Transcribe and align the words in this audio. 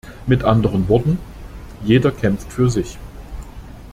Mit 0.25 0.43
anderen 0.43 0.89
Worten, 0.89 1.19
jeder 1.83 2.11
kämpft 2.11 2.51
für 2.51 2.71
sich. 2.71 2.97